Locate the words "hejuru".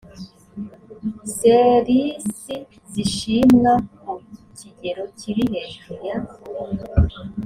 5.51-5.93